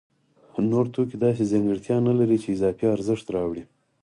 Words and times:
نور 0.71 0.85
توکي 0.93 1.15
داسې 1.25 1.43
ځانګړتیا 1.51 1.97
نلري 2.07 2.37
چې 2.43 2.47
اضافي 2.55 2.85
ارزښت 2.95 3.25
راوړي 3.35 3.63